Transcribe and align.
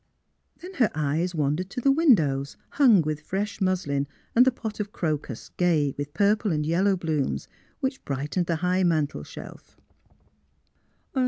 Then 0.61 0.73
her 0.73 0.89
eyes 0.93 0.93
THE 0.93 0.97
HILL 0.97 1.01
FAMILY 1.03 1.21
59 1.21 1.43
wandered 1.45 1.69
to 1.69 1.81
the 1.81 1.91
windows, 1.91 2.57
hung 2.71 3.01
with 3.03 3.21
fresh 3.21 3.61
muslin, 3.61 4.07
and 4.35 4.45
the 4.47 4.51
pot 4.51 4.79
of 4.79 4.91
crocus, 4.91 5.49
gay 5.57 5.93
with 5.95 6.15
purple 6.15 6.51
and 6.51 6.65
yellow 6.65 6.97
blooms, 6.97 7.47
which 7.81 8.03
brightened 8.03 8.47
the 8.47 8.55
high 8.65 8.81
mantel 8.81 9.23
shelf. 9.23 9.77